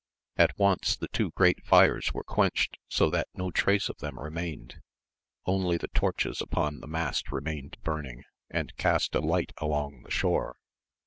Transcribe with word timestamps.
At 0.35 0.57
once 0.57 0.95
the 0.95 1.09
two 1.09 1.29
great 1.29 1.63
fires 1.63 2.11
were 2.11 2.23
quenched 2.23 2.77
so 2.89 3.11
that 3.11 3.27
no 3.35 3.51
trace 3.51 3.87
of 3.87 3.99
them 3.99 4.17
remained, 4.19 4.81
only 5.45 5.77
the 5.77 5.89
torches 5.89 6.41
upon 6.41 6.79
the 6.79 6.87
mast 6.87 7.31
remained 7.31 7.77
burning, 7.83 8.23
and 8.49 8.75
cast 8.77 9.13
a 9.13 9.19
light 9.21 9.51
along 9.59 10.01
the 10.01 10.09
shore. 10.09 10.55